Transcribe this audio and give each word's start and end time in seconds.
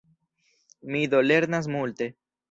Mi 0.95 1.01
do 1.11 1.19
lernas 1.31 1.69
multe. 1.75 2.09